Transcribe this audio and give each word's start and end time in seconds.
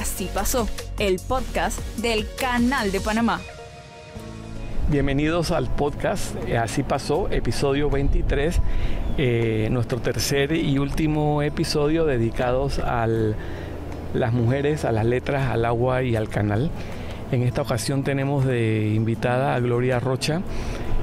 Así 0.00 0.30
pasó, 0.32 0.66
el 0.98 1.20
podcast 1.28 1.78
del 1.98 2.26
Canal 2.34 2.90
de 2.90 3.00
Panamá. 3.00 3.38
Bienvenidos 4.88 5.50
al 5.50 5.68
podcast 5.68 6.36
eh, 6.48 6.56
Así 6.56 6.82
pasó, 6.82 7.28
episodio 7.30 7.90
23, 7.90 8.60
eh, 9.18 9.68
nuestro 9.70 10.00
tercer 10.00 10.52
y 10.52 10.78
último 10.78 11.42
episodio 11.42 12.06
dedicados 12.06 12.78
a 12.78 13.06
las 14.14 14.32
mujeres, 14.32 14.86
a 14.86 14.92
las 14.92 15.04
letras, 15.04 15.50
al 15.50 15.66
agua 15.66 16.02
y 16.02 16.16
al 16.16 16.30
canal. 16.30 16.70
En 17.30 17.42
esta 17.42 17.60
ocasión 17.60 18.02
tenemos 18.02 18.46
de 18.46 18.94
invitada 18.94 19.54
a 19.54 19.60
Gloria 19.60 20.00
Rocha, 20.00 20.40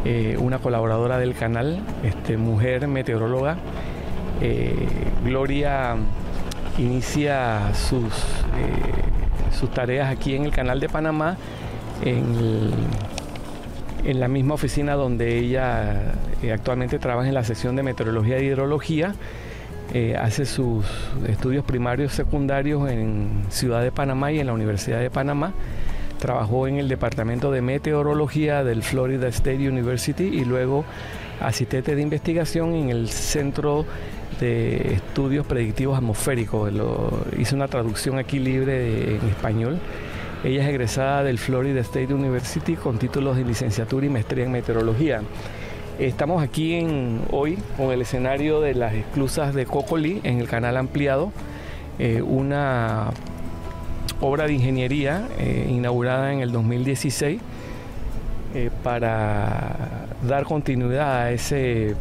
eh, 0.06 0.38
una 0.40 0.58
colaboradora 0.58 1.20
del 1.20 1.36
canal, 1.36 1.84
este, 2.04 2.36
mujer 2.36 2.88
meteoróloga. 2.88 3.58
Gloria 5.24 5.98
inicia 6.78 7.74
sus, 7.74 8.14
eh, 8.14 9.54
sus 9.58 9.72
tareas 9.72 10.10
aquí 10.10 10.36
en 10.36 10.46
el 10.46 10.52
canal 10.52 10.80
de 10.80 10.90
Panamá, 10.90 11.38
en, 12.04 12.72
en 14.06 14.20
la 14.20 14.28
misma 14.28 14.54
oficina 14.54 14.94
donde 14.94 15.38
ella 15.38 16.14
eh, 16.42 16.52
actualmente 16.52 17.00
trabaja 17.00 17.28
en 17.28 17.34
la 17.34 17.44
sección 17.44 17.76
de 17.76 17.84
meteorología 17.84 18.38
e 18.38 18.44
hidrología. 18.44 19.16
Eh, 19.94 20.18
hace 20.18 20.46
sus 20.46 20.86
estudios 21.28 21.64
primarios 21.64 22.12
secundarios 22.12 22.90
en 22.90 23.46
Ciudad 23.50 23.82
de 23.82 23.92
Panamá 23.92 24.32
y 24.32 24.40
en 24.40 24.48
la 24.48 24.54
Universidad 24.54 25.00
de 25.00 25.10
Panamá. 25.10 25.54
Trabajó 26.20 26.68
en 26.68 26.78
el 26.78 26.90
departamento 26.90 27.52
de 27.52 27.62
meteorología 27.62 28.64
del 28.64 28.84
Florida 28.84 29.28
State 29.28 29.70
University 29.70 30.24
y 30.24 30.46
luego 30.46 30.84
asistente 31.40 31.96
de 31.96 32.02
investigación 32.02 32.74
en 32.74 32.90
el 32.90 33.10
Centro 33.10 33.86
de 34.40 34.94
Estudios 34.94 35.46
Predictivos 35.46 35.98
Atmosféricos. 35.98 36.72
hice 37.38 37.56
una 37.56 37.68
traducción 37.68 38.18
aquí 38.18 38.40
libre 38.40 39.16
en 39.16 39.30
español. 39.30 39.80
Ella 40.44 40.64
es 40.64 40.70
egresada 40.70 41.24
del 41.24 41.40
Florida 41.40 41.82
State 41.82 42.14
University 42.14 42.76
con 42.76 43.00
títulos 43.00 43.38
de 43.38 43.44
licenciatura 43.44 44.06
y 44.06 44.10
maestría 44.10 44.46
en 44.46 44.52
meteorología. 44.52 45.22
Estamos 46.00 46.44
aquí 46.44 46.76
en, 46.76 47.22
hoy 47.32 47.58
con 47.76 47.92
el 47.92 48.02
escenario 48.02 48.62
de 48.62 48.76
las 48.76 48.94
esclusas 48.94 49.56
de 49.56 49.66
Cocolí 49.66 50.22
en 50.24 50.40
el 50.40 50.48
canal 50.48 50.78
ampliado, 50.78 51.32
eh, 51.98 52.22
una 52.22 53.10
obra 54.22 54.46
de 54.46 54.54
ingeniería 54.54 55.28
eh, 55.40 55.68
inaugurada 55.70 56.32
en 56.34 56.42
el 56.42 56.52
2016 56.52 57.42
eh, 58.54 58.70
para 58.84 60.06
dar 60.28 60.44
continuidad 60.44 61.22
a 61.22 61.32
ese 61.32 61.96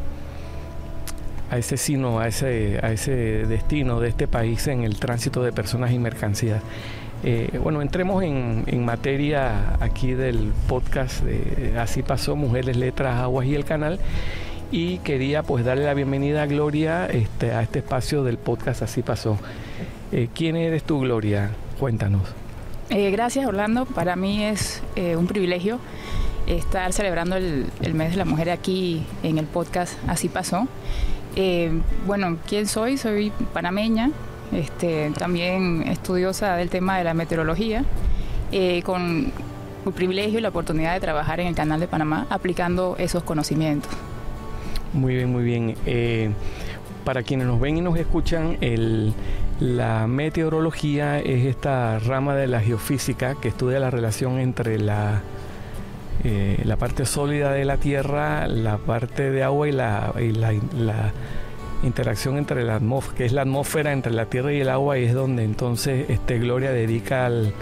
a 1.51 1.59
ese 1.59 1.77
sino, 1.77 2.19
a 2.19 2.29
ese, 2.29 2.79
a 2.83 2.93
ese 2.93 3.13
destino 3.47 4.01
de 4.01 4.09
este 4.09 4.27
país 4.27 4.67
en 4.67 4.83
el 4.83 4.99
tránsito 4.99 5.43
de 5.43 5.53
personas 5.53 5.93
y 5.93 5.99
mercancías. 5.99 6.63
Eh, 7.25 7.59
bueno, 7.63 7.83
entremos 7.83 8.23
en, 8.23 8.65
en, 8.67 8.85
materia 8.85 9.75
aquí 9.81 10.13
del 10.13 10.53
podcast 10.69 11.23
de 11.23 11.79
Así 11.79 12.03
pasó, 12.03 12.37
Mujeres, 12.37 12.77
Letras, 12.77 13.21
Aguas 13.21 13.47
y 13.47 13.55
el 13.55 13.65
canal. 13.65 13.99
Y 14.71 14.99
quería 14.99 15.43
pues 15.43 15.65
darle 15.65 15.85
la 15.85 15.95
bienvenida 15.95 16.43
a 16.43 16.47
Gloria 16.47 17.07
este, 17.07 17.53
a 17.53 17.63
este 17.63 17.79
espacio 17.79 18.25
del 18.25 18.37
podcast 18.37 18.83
Así 18.83 19.03
pasó. 19.03 19.39
Eh, 20.13 20.29
¿Quién 20.35 20.57
eres 20.57 20.83
tú, 20.83 21.01
Gloria? 21.01 21.51
Cuéntanos. 21.79 22.23
Eh, 22.91 23.11
gracias, 23.11 23.47
Orlando. 23.47 23.87
Para 23.87 24.17
mí 24.17 24.45
es 24.45 24.83
un 25.17 25.27
privilegio 25.27 25.79
estar 26.47 26.93
celebrando 26.93 27.37
el, 27.37 27.67
el 27.83 27.95
mes 27.95 28.13
de 28.13 28.17
la 28.17 28.25
mujer 28.25 28.51
aquí 28.51 29.05
en 29.23 29.39
el 29.39 29.47
podcast 29.47 29.95
Así 30.07 30.29
pasó. 30.29 30.69
Eh, 31.37 31.71
bueno, 32.07 32.39
¿quién 32.49 32.67
soy? 32.67 32.97
Soy 32.97 33.31
panameña, 33.53 34.11
este, 34.53 35.11
también 35.11 35.83
estudiosa 35.87 36.57
del 36.57 36.71
tema 36.71 36.97
de 36.97 37.05
la 37.05 37.13
meteorología, 37.13 37.85
eh, 38.53 38.83
con 38.83 39.33
el 39.85 39.93
privilegio 39.93 40.39
y 40.39 40.43
la 40.43 40.49
oportunidad 40.49 40.95
de 40.95 41.01
trabajar 41.01 41.41
en 41.41 41.49
el 41.49 41.55
Canal 41.55 41.79
de 41.79 41.89
Panamá 41.89 42.27
aplicando 42.31 42.97
esos 42.99 43.23
conocimientos. 43.23 43.91
Muy 44.95 45.17
bien, 45.17 45.31
muy 45.31 45.45
bien. 45.45 45.77
Eh, 45.85 46.31
para 47.05 47.23
quienes 47.23 47.47
nos 47.47 47.61
ven 47.61 47.77
y 47.77 47.81
nos 47.83 47.99
escuchan, 47.99 48.57
la 49.61 50.07
meteorología 50.07 51.21
es 51.21 51.45
esta 51.45 51.99
rama 51.99 52.35
de 52.35 52.47
la 52.47 52.61
geofísica 52.61 53.35
que 53.35 53.49
estudia 53.49 53.79
la 53.79 53.91
relación 53.91 54.41
entre 54.41 54.79
la 54.79 55.21
eh, 56.25 56.61
la 56.65 56.77
parte 56.77 57.07
sólida 57.07 57.53
de 57.53 57.65
la 57.65 57.77
tierra, 57.77 58.49
la 58.49 58.79
parte 58.79 59.31
de 59.31 59.43
agua 59.43 59.69
y 59.69 59.73
la, 59.73 60.13
la, 60.17 61.13
interacción 61.83 62.39
entre 62.39 62.65
la 62.65 62.77
atmósfera, 62.77 63.17
que 63.17 63.25
es 63.27 63.33
la 63.33 63.43
atmósfera 63.43 63.93
entre 63.93 64.13
la 64.13 64.27
tierra 64.27 64.53
y 64.53 64.61
el 64.61 64.69
agua, 64.69 64.99
y 64.99 65.05
es 65.05 65.15
donde 65.15 65.45
entonces 65.45 66.09
este 66.09 66.39
Gloria 66.39 66.73
dedica 66.73 67.27
al, 67.27 67.53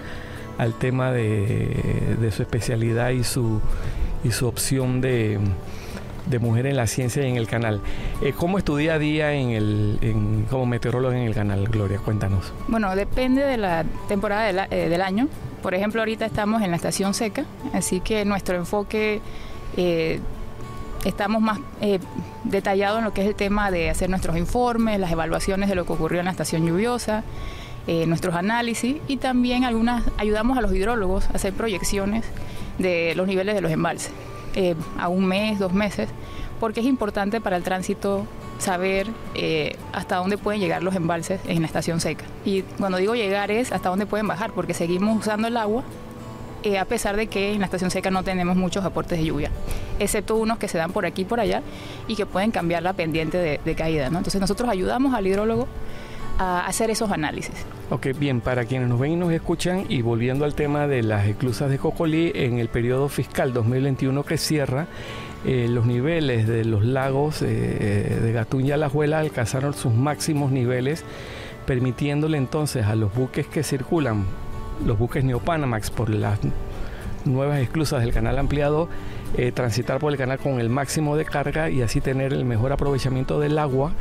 tema 0.78 1.10
de, 1.10 2.30
su 2.30 2.42
especialidad 2.42 3.10
y 3.10 3.24
su, 3.24 3.60
y 4.22 4.30
su 4.30 4.46
opción 4.46 5.00
de, 5.00 5.38
mujer 6.40 6.66
en 6.66 6.76
la 6.76 6.86
ciencia 6.86 7.24
y 7.24 7.30
en 7.30 7.36
el 7.36 7.46
canal. 7.46 7.80
Eh, 8.22 8.32
¿Cómo 8.36 8.58
es 8.58 8.64
tu 8.64 8.76
día 8.76 8.94
a 8.94 8.98
día 8.98 9.32
en 9.32 9.50
el, 9.50 10.46
como 10.50 10.66
meteoróloga 10.66 11.16
en 11.16 11.24
el 11.24 11.34
canal, 11.34 11.68
Gloria? 11.68 11.98
Cuéntanos. 11.98 12.52
Bueno, 12.68 12.94
depende 12.96 13.44
de 13.44 13.56
la 13.56 13.84
temporada 14.08 14.66
eh, 14.70 14.88
del 14.88 15.02
año. 15.02 15.28
Por 15.62 15.74
ejemplo, 15.74 16.00
ahorita 16.00 16.26
estamos 16.26 16.62
en 16.62 16.70
la 16.70 16.76
estación 16.76 17.14
seca, 17.14 17.44
así 17.72 18.00
que 18.00 18.24
nuestro 18.24 18.56
enfoque 18.56 19.20
eh, 19.76 20.20
estamos 21.04 21.40
más 21.40 21.58
eh, 21.80 22.00
detallados 22.44 22.98
en 22.98 23.04
lo 23.04 23.14
que 23.14 23.22
es 23.22 23.28
el 23.28 23.34
tema 23.34 23.70
de 23.70 23.90
hacer 23.90 24.10
nuestros 24.10 24.36
informes, 24.36 25.00
las 25.00 25.10
evaluaciones 25.10 25.68
de 25.68 25.74
lo 25.74 25.86
que 25.86 25.92
ocurrió 25.92 26.20
en 26.20 26.26
la 26.26 26.32
estación 26.32 26.66
lluviosa, 26.66 27.24
nuestros 28.06 28.34
análisis 28.34 28.96
y 29.08 29.18
también 29.18 29.64
algunas 29.64 30.04
ayudamos 30.16 30.56
a 30.56 30.62
los 30.62 30.72
hidrólogos 30.72 31.28
a 31.28 31.34
hacer 31.34 31.52
proyecciones 31.52 32.24
de 32.78 33.12
los 33.14 33.26
niveles 33.26 33.54
de 33.54 33.60
los 33.60 33.70
embalses 33.70 34.10
a 34.98 35.08
un 35.08 35.26
mes, 35.26 35.58
dos 35.58 35.72
meses, 35.72 36.08
porque 36.60 36.80
es 36.80 36.86
importante 36.86 37.40
para 37.40 37.56
el 37.56 37.62
tránsito 37.62 38.26
saber 38.58 39.08
eh, 39.34 39.76
hasta 39.92 40.16
dónde 40.16 40.38
pueden 40.38 40.60
llegar 40.60 40.82
los 40.82 40.94
embalses 40.94 41.40
en 41.46 41.60
la 41.60 41.66
estación 41.66 42.00
seca. 42.00 42.24
Y 42.44 42.62
cuando 42.62 42.98
digo 42.98 43.14
llegar 43.14 43.50
es 43.50 43.72
hasta 43.72 43.88
dónde 43.88 44.06
pueden 44.06 44.26
bajar, 44.26 44.52
porque 44.52 44.74
seguimos 44.74 45.18
usando 45.18 45.48
el 45.48 45.56
agua 45.56 45.84
eh, 46.64 46.78
a 46.78 46.86
pesar 46.86 47.14
de 47.14 47.26
que 47.26 47.52
en 47.52 47.58
la 47.58 47.66
estación 47.66 47.90
seca 47.90 48.10
no 48.10 48.22
tenemos 48.22 48.56
muchos 48.56 48.82
aportes 48.86 49.18
de 49.18 49.26
lluvia, 49.26 49.50
excepto 49.98 50.36
unos 50.36 50.56
que 50.56 50.66
se 50.66 50.78
dan 50.78 50.92
por 50.92 51.04
aquí 51.04 51.22
y 51.22 51.24
por 51.26 51.38
allá 51.38 51.60
y 52.08 52.16
que 52.16 52.24
pueden 52.24 52.50
cambiar 52.52 52.82
la 52.82 52.94
pendiente 52.94 53.36
de, 53.62 53.74
caída. 53.74 54.06
Entonces 54.06 54.40
nosotros 54.40 54.70
ayudamos 54.70 55.14
al 55.14 55.26
hidrólogo 55.26 55.68
a 56.38 56.66
hacer 56.66 56.90
esos 56.90 57.10
análisis. 57.10 57.54
Ok, 57.90 58.08
bien, 58.18 58.40
para 58.40 58.64
quienes 58.64 58.88
nos 58.88 58.98
ven 58.98 59.12
y 59.12 59.16
nos 59.16 59.32
escuchan, 59.32 59.84
y 59.88 60.02
volviendo 60.02 60.44
al 60.44 60.54
tema 60.54 60.86
de 60.86 61.02
las 61.02 61.26
esclusas 61.26 61.70
de 61.70 61.78
Cocolí, 61.78 62.32
en 62.34 62.58
el 62.58 62.68
periodo 62.68 63.08
fiscal 63.08 63.52
2021 63.52 64.22
que 64.24 64.38
cierra, 64.38 64.86
eh, 65.44 65.66
los 65.68 65.84
niveles 65.84 66.46
de 66.46 66.64
los 66.64 66.84
lagos 66.84 67.42
eh, 67.42 68.18
de 68.22 68.32
Gatún 68.32 68.64
y 68.64 68.72
Alajuela 68.72 69.20
alcanzaron 69.20 69.74
sus 69.74 69.92
máximos 69.92 70.50
niveles, 70.50 71.04
permitiéndole 71.66 72.38
entonces 72.38 72.86
a 72.86 72.94
los 72.94 73.14
buques 73.14 73.46
que 73.46 73.62
circulan, 73.62 74.24
los 74.84 74.98
buques 74.98 75.22
Neopanamax, 75.22 75.90
por 75.90 76.08
las 76.08 76.38
nuevas 77.26 77.60
esclusas 77.60 78.00
del 78.00 78.12
canal 78.12 78.38
ampliado, 78.38 78.88
eh, 79.36 79.52
transitar 79.52 79.98
por 79.98 80.12
el 80.12 80.18
canal 80.18 80.38
con 80.38 80.60
el 80.60 80.70
máximo 80.70 81.16
de 81.16 81.24
carga 81.24 81.68
y 81.68 81.82
así 81.82 82.00
tener 82.00 82.32
el 82.32 82.44
mejor 82.44 82.72
aprovechamiento 82.72 83.40
del 83.40 83.58
agua 83.58 83.92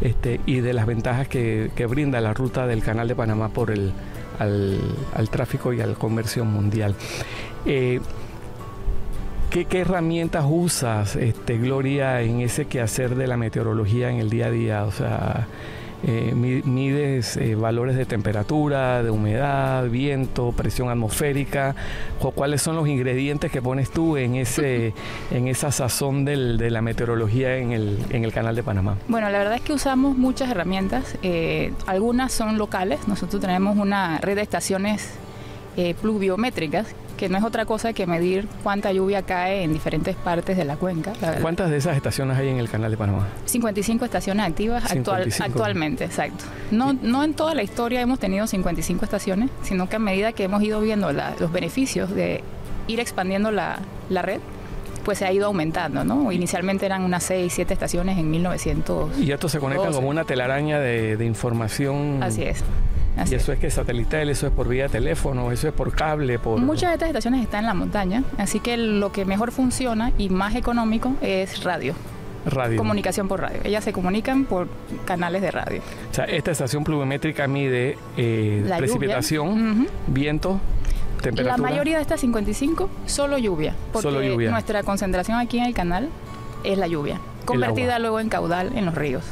este, 0.00 0.40
y 0.46 0.60
de 0.60 0.72
las 0.72 0.86
ventajas 0.86 1.28
que, 1.28 1.70
brinda 1.88 2.20
la 2.20 2.34
ruta 2.34 2.66
del 2.66 2.82
canal 2.82 3.08
de 3.08 3.14
Panamá 3.14 3.48
por 3.48 3.70
el, 3.70 3.92
al, 4.38 5.30
tráfico 5.30 5.72
y 5.72 5.80
al 5.80 5.94
comercio 5.94 6.44
mundial. 6.44 6.94
¿Qué, 9.50 9.80
herramientas 9.80 10.44
usas, 10.46 11.16
este, 11.16 11.56
Gloria, 11.56 12.20
en 12.20 12.42
ese 12.42 12.66
quehacer 12.66 13.14
de 13.14 13.26
la 13.26 13.38
meteorología 13.38 14.10
en 14.10 14.18
el 14.18 14.28
día 14.28 14.46
a 14.46 14.50
día? 14.50 14.84
O 14.84 14.92
sea, 14.92 15.48
eh, 16.04 16.32
mides 16.34 17.36
eh, 17.36 17.56
valores 17.56 17.96
de 17.96 18.06
temperatura, 18.06 19.02
de 19.02 19.10
humedad, 19.10 19.88
viento, 19.88 20.52
presión 20.52 20.90
atmosférica, 20.90 21.74
cuáles 22.34 22.62
son 22.62 22.76
los 22.76 22.86
ingredientes 22.86 23.50
que 23.50 23.60
pones 23.60 23.90
tú 23.90 24.16
en 24.16 24.36
ese, 24.36 24.94
en 25.32 25.48
esa 25.48 25.72
sazón 25.72 26.24
de 26.24 26.70
la 26.70 26.82
meteorología 26.82 27.56
en 27.56 27.72
el, 27.72 27.98
en 28.10 28.24
el 28.24 28.32
canal 28.32 28.54
de 28.54 28.62
Panamá. 28.62 28.96
Bueno, 29.08 29.28
la 29.28 29.38
verdad 29.38 29.56
es 29.56 29.62
que 29.62 29.72
usamos 29.72 30.16
muchas 30.16 30.50
herramientas, 30.50 31.16
eh, 31.22 31.72
algunas 31.86 32.32
son 32.32 32.58
locales, 32.58 33.08
nosotros 33.08 33.40
tenemos 33.40 33.76
una 33.76 34.18
red 34.18 34.36
de 34.36 34.42
estaciones 34.42 35.14
pluviométricas 36.00 36.88
que 37.18 37.28
no 37.28 37.36
es 37.36 37.44
otra 37.44 37.66
cosa 37.66 37.92
que 37.92 38.06
medir 38.06 38.48
cuánta 38.62 38.92
lluvia 38.92 39.22
cae 39.22 39.64
en 39.64 39.74
diferentes 39.74 40.16
partes 40.16 40.56
de 40.56 40.64
la 40.64 40.76
cuenca. 40.76 41.12
¿Cuántas 41.42 41.68
de 41.68 41.76
esas 41.76 41.96
estaciones 41.96 42.38
hay 42.38 42.48
en 42.48 42.58
el 42.58 42.70
canal 42.70 42.90
de 42.90 42.96
Panamá? 42.96 43.26
55 43.44 44.04
estaciones 44.06 44.46
activas 44.46 44.84
actualmente, 45.40 46.04
exacto. 46.04 46.44
No, 46.70 46.94
no 46.94 47.24
en 47.24 47.34
toda 47.34 47.54
la 47.54 47.62
historia 47.62 48.00
hemos 48.00 48.20
tenido 48.20 48.46
55 48.46 49.04
estaciones, 49.04 49.50
sino 49.62 49.88
que 49.88 49.96
a 49.96 49.98
medida 49.98 50.32
que 50.32 50.44
hemos 50.44 50.62
ido 50.62 50.80
viendo 50.80 51.12
los 51.12 51.52
beneficios 51.52 52.10
de 52.14 52.42
ir 52.86 53.00
expandiendo 53.00 53.50
la, 53.50 53.80
red, 54.08 54.40
pues 55.04 55.18
se 55.18 55.26
ha 55.26 55.32
ido 55.32 55.46
aumentando, 55.46 56.04
¿no? 56.04 56.30
Inicialmente 56.30 56.86
eran 56.86 57.02
unas 57.02 57.24
6, 57.24 57.52
7 57.52 57.74
estaciones 57.74 58.16
en 58.16 58.30
1900. 58.30 59.18
Y 59.18 59.32
esto 59.32 59.48
se 59.48 59.58
conecta 59.58 59.90
como 59.90 60.08
una 60.08 60.24
telaraña 60.24 60.78
de, 60.78 61.16
de 61.16 61.24
información. 61.26 62.22
Así 62.22 62.44
es 62.44 62.62
¿Y 63.28 63.34
eso 63.34 63.52
es 63.52 63.58
que 63.58 63.70
satelital, 63.70 64.28
eso 64.28 64.46
es 64.46 64.52
por 64.52 64.68
vía 64.68 64.84
de 64.84 64.88
teléfono, 64.90 65.50
eso 65.52 65.68
es 65.68 65.74
por 65.74 65.92
cable? 65.92 66.38
por 66.38 66.60
Muchas 66.60 66.90
de 66.90 66.94
estas 66.94 67.08
estaciones 67.08 67.42
están 67.42 67.60
en 67.60 67.66
la 67.66 67.74
montaña, 67.74 68.22
así 68.36 68.60
que 68.60 68.76
lo 68.76 69.12
que 69.12 69.24
mejor 69.24 69.52
funciona 69.52 70.12
y 70.18 70.28
más 70.28 70.54
económico 70.54 71.14
es 71.20 71.64
radio. 71.64 71.94
Radio. 72.46 72.78
Comunicación 72.78 73.28
por 73.28 73.40
radio. 73.40 73.60
Ellas 73.64 73.84
se 73.84 73.92
comunican 73.92 74.44
por 74.44 74.68
canales 75.04 75.42
de 75.42 75.50
radio. 75.50 75.82
O 76.10 76.14
sea, 76.14 76.24
esta 76.24 76.50
estación 76.50 76.84
pluviométrica 76.84 77.46
mide 77.46 77.98
eh, 78.16 78.64
precipitación, 78.78 79.88
viento, 80.06 80.60
temperatura. 81.20 81.56
La 81.56 81.62
mayoría 81.62 81.96
de 81.96 82.02
estas 82.02 82.20
55 82.20 82.88
solo 83.06 83.38
lluvia, 83.38 83.74
porque 83.92 84.08
solo 84.08 84.22
lluvia. 84.22 84.50
nuestra 84.50 84.82
concentración 84.82 85.38
aquí 85.38 85.58
en 85.58 85.64
el 85.64 85.74
canal 85.74 86.08
es 86.64 86.78
la 86.78 86.86
lluvia, 86.86 87.20
convertida 87.44 87.98
luego 87.98 88.20
en 88.20 88.28
caudal 88.28 88.72
en 88.76 88.86
los 88.86 88.94
ríos. 88.94 89.24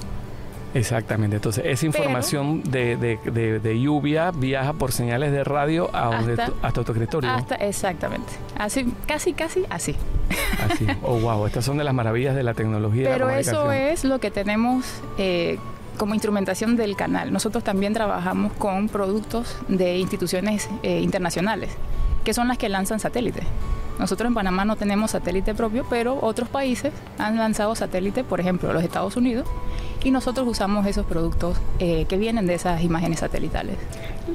Exactamente, 0.76 1.36
entonces 1.36 1.64
esa 1.66 1.86
información 1.86 2.62
de, 2.62 2.96
de, 2.96 3.80
lluvia 3.80 4.30
viaja 4.30 4.74
por 4.74 4.92
señales 4.92 5.32
de 5.32 5.42
radio 5.42 5.88
a 5.94 6.18
hasta, 6.18 6.50
hasta 6.62 6.84
tu 6.84 6.92
escritorio. 6.92 7.30
Hasta, 7.30 7.54
exactamente, 7.56 8.32
así, 8.58 8.92
casi, 9.06 9.32
casi 9.32 9.64
así. 9.70 9.96
Así, 10.70 10.86
oh 11.02 11.18
wow, 11.18 11.46
estas 11.46 11.64
son 11.64 11.78
de 11.78 11.84
las 11.84 11.94
maravillas 11.94 12.34
de 12.34 12.42
la 12.42 12.52
tecnología. 12.54 13.10
Pero 13.10 13.30
eso 13.30 13.72
es 13.72 14.04
lo 14.04 14.18
que 14.18 14.30
tenemos 14.30 14.84
eh, 15.16 15.58
como 15.96 16.14
instrumentación 16.14 16.76
del 16.76 16.94
canal. 16.94 17.32
Nosotros 17.32 17.64
también 17.64 17.94
trabajamos 17.94 18.52
con 18.52 18.88
productos 18.88 19.56
de 19.68 19.96
instituciones 19.96 20.68
eh, 20.82 21.00
internacionales, 21.00 21.70
que 22.24 22.34
son 22.34 22.48
las 22.48 22.58
que 22.58 22.68
lanzan 22.68 23.00
satélites. 23.00 23.44
Nosotros 23.98 24.28
en 24.28 24.34
Panamá 24.34 24.64
no 24.64 24.76
tenemos 24.76 25.12
satélite 25.12 25.54
propio, 25.54 25.86
pero 25.88 26.18
otros 26.20 26.48
países 26.48 26.92
han 27.18 27.36
lanzado 27.36 27.74
satélite, 27.74 28.24
por 28.24 28.40
ejemplo 28.40 28.72
los 28.72 28.82
Estados 28.82 29.16
Unidos, 29.16 29.46
y 30.04 30.10
nosotros 30.10 30.46
usamos 30.46 30.86
esos 30.86 31.06
productos 31.06 31.56
eh, 31.78 32.04
que 32.08 32.16
vienen 32.16 32.46
de 32.46 32.54
esas 32.54 32.82
imágenes 32.82 33.20
satelitales. 33.20 33.76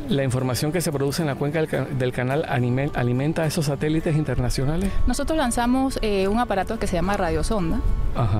¿La 0.09 0.23
información 0.23 0.71
que 0.71 0.81
se 0.81 0.91
produce 0.91 1.21
en 1.21 1.27
la 1.27 1.35
cuenca 1.35 1.61
del, 1.61 2.11
canal 2.11 2.45
alimenta 2.45 3.43
a 3.43 3.45
esos 3.45 3.67
satélites 3.67 4.15
internacionales? 4.15 4.89
Nosotros 5.07 5.37
lanzamos 5.37 5.99
eh, 6.01 6.27
un 6.27 6.39
aparato 6.39 6.79
que 6.79 6.87
se 6.87 6.95
llama 6.95 7.15
radiosonda, 7.15 7.79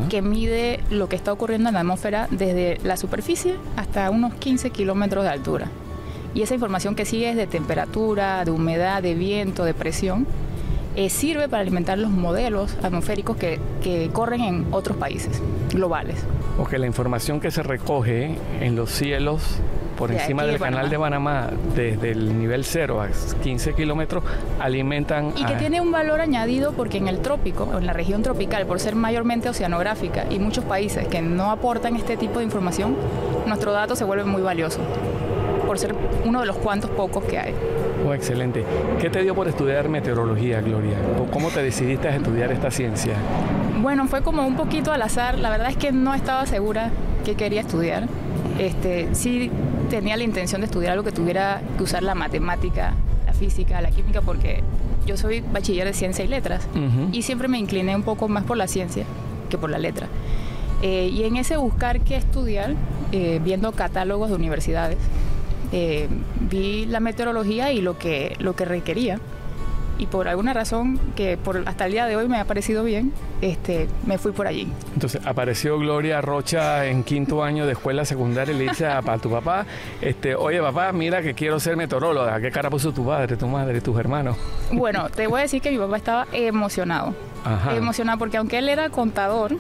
que 0.10 0.22
mide 0.22 0.82
lo 0.90 1.08
que 1.08 1.16
está 1.16 1.32
ocurriendo 1.32 1.70
en 1.70 1.76
la 1.76 1.82
atmósfera 1.82 2.28
desde 2.32 2.80
la 2.84 2.98
superficie 2.98 3.56
hasta 3.78 4.10
unos 4.10 4.34
15 4.34 4.72
kilómetros 4.72 5.24
de 5.24 5.30
altura. 5.30 5.68
Y 6.34 6.42
esa 6.42 6.54
información 6.54 6.96
que 6.96 7.06
sigue 7.06 7.30
es 7.30 7.36
de 7.36 7.48
temperatura, 7.48 8.44
de 8.44 8.52
humedad, 8.52 9.02
de 9.02 9.16
viento, 9.16 9.64
de 9.64 9.74
presión 9.74 10.26
eh, 10.96 11.10
sirve 11.10 11.48
para 11.48 11.62
alimentar 11.62 11.98
los 11.98 12.12
modelos 12.12 12.76
atmosféricos 12.84 13.38
que, 13.38 13.60
que, 13.82 14.10
corren 14.12 14.42
en 14.42 14.68
otros 14.72 14.98
países 14.98 15.42
globales. 15.72 16.18
O 16.60 16.66
que 16.66 16.78
la 16.78 16.88
información 16.88 17.40
que 17.40 17.52
se 17.52 17.64
recoge 17.64 18.36
en 18.60 18.76
los 18.76 18.92
cielos 18.92 19.42
por 19.98 20.12
encima 20.12 20.44
del 20.46 20.58
canal 20.58 20.90
de 20.90 20.98
Panamá, 20.98 21.50
desde 21.76 22.12
el 22.12 22.40
nivel 22.40 22.66
0 22.66 23.02
a 23.02 23.10
15 23.44 23.74
kilómetros, 23.74 24.24
alimentan... 24.60 25.32
Y 25.36 25.46
que 25.46 25.54
tiene 25.54 25.80
un 25.80 25.92
valor 25.92 26.22
añadido 26.22 26.72
porque 26.72 26.98
en 26.98 27.08
el 27.08 27.20
trópico, 27.20 27.66
o 27.66 27.78
en 27.78 27.86
la 27.86 27.94
región 27.94 28.24
tropical, 28.24 28.66
por 28.66 28.80
ser 28.80 28.96
mayormente 28.96 29.48
oceanográfica 29.48 30.26
y 30.30 30.40
muchos 30.40 30.66
países 30.66 31.08
que 31.08 31.22
no 31.22 31.52
aportan 31.52 31.96
este 31.96 32.18
tipo 32.18 32.40
de 32.40 32.46
información, 32.46 32.96
nuestro 33.46 33.74
dato 33.74 33.96
se 33.96 34.04
vuelve 34.04 34.24
muy 34.24 34.42
valioso 34.42 34.80
por 35.72 35.80
ser 35.80 35.96
uno 36.26 36.42
de 36.42 36.46
los 36.46 36.58
cuantos 36.58 36.90
pocos 36.90 37.24
que 37.24 37.40
hay. 37.40 37.54
Oh, 38.06 38.14
excelente. 38.14 38.66
¿Qué 39.00 39.10
te 39.10 39.24
dio 39.24 39.34
por 39.34 39.48
estudiar 39.48 39.88
meteorología, 39.88 40.60
Gloria? 40.60 40.98
¿Cómo 41.32 41.48
te 41.48 41.64
decidiste 41.64 42.10
a 42.10 42.16
estudiar 42.18 42.52
esta 42.52 42.70
ciencia? 42.70 43.14
Bueno, 43.82 44.06
fue 44.10 44.22
como 44.22 44.46
un 44.46 44.58
poquito 44.58 44.92
al 44.92 45.02
azar. 45.02 45.40
La 45.40 45.50
verdad 45.50 45.70
es 45.70 45.78
que 45.78 45.94
no 45.94 46.14
estaba 46.14 46.46
segura 46.46 46.92
que 47.24 47.36
quería 47.36 47.62
estudiar. 47.62 48.10
Este, 48.60 49.16
sí 49.16 49.50
tenía 49.90 50.18
la 50.18 50.26
intención 50.26 50.60
de 50.60 50.66
estudiar 50.66 50.92
algo 50.92 51.06
que 51.06 51.14
tuviera 51.14 51.62
que 51.78 51.84
usar 51.84 52.04
la 52.04 52.16
matemática, 52.16 52.94
la 53.26 53.32
física, 53.32 53.80
la 53.80 53.92
química, 53.92 54.20
porque 54.20 54.64
yo 55.06 55.16
soy 55.16 55.40
bachiller 55.40 55.88
de 55.88 55.94
ciencia 55.94 56.26
y 56.26 56.28
letras 56.28 56.68
y 57.14 57.22
siempre 57.22 57.48
me 57.48 57.58
incliné 57.58 57.96
un 57.96 58.04
poco 58.04 58.28
más 58.28 58.44
por 58.44 58.58
la 58.58 58.68
ciencia 58.68 59.06
que 59.50 59.58
por 59.58 59.70
la 59.70 59.80
letra. 59.80 60.08
Eh, 60.82 61.10
y 61.14 61.24
en 61.24 61.38
ese 61.38 61.56
buscar 61.56 62.02
qué 62.02 62.18
estudiar, 62.18 62.74
eh, 63.14 63.40
viendo 63.42 63.72
catálogos 63.72 64.32
de 64.32 64.36
universidades, 64.36 64.98
eh, 65.72 66.08
vi 66.40 66.86
la 66.86 67.00
meteorología 67.00 67.72
y 67.72 67.82
lo 67.82 67.98
que, 67.98 68.36
lo 68.40 68.56
que 68.56 68.66
requería. 68.66 69.20
Y 69.98 70.08
por 70.08 70.28
alguna 70.28 70.52
razón 70.52 71.00
que 71.16 71.38
por, 71.38 71.64
hasta 71.68 71.86
el 71.86 71.92
día 71.92 72.08
de 72.08 72.16
hoy 72.16 72.28
me 72.28 72.40
ha 72.40 72.46
parecido 72.46 72.84
bien, 72.84 73.14
este, 73.42 73.88
me 74.08 74.18
fui 74.18 74.32
por 74.32 74.48
allí. 74.48 74.68
Entonces 74.96 75.22
apareció 75.26 75.78
Gloria 75.78 76.22
Rocha 76.22 76.88
en 76.88 77.04
quinto 77.04 77.44
año 77.44 77.68
de 77.68 77.74
escuela 77.74 78.04
secundaria 78.04 78.54
y 78.56 78.58
le 78.58 78.64
dice 78.64 78.88
a, 78.88 79.02
tu 79.20 79.30
papá, 79.30 79.68
este, 80.02 80.34
oye 80.34 80.60
papá, 80.60 80.92
mira 80.92 81.22
que 81.22 81.36
quiero 81.36 81.60
ser 81.60 81.78
meteoróloga. 81.78 82.42
¿Qué 82.42 82.50
cara 82.50 82.72
puso 82.72 82.92
tu 82.92 83.06
padre, 83.06 83.38
tu 83.38 83.48
madre, 83.48 83.80
tus 83.80 83.98
hermanos? 84.00 84.38
Bueno, 84.72 85.08
te 85.10 85.28
voy 85.28 85.40
a 85.40 85.44
decir 85.44 85.62
que 85.62 85.70
mi 85.70 85.78
papá 85.78 85.98
estaba 85.98 86.28
emocionado. 86.34 87.14
Emocionado 87.72 88.18
porque 88.18 88.38
aunque 88.38 88.58
él 88.58 88.70
era 88.70 88.90
contador, 88.90 89.56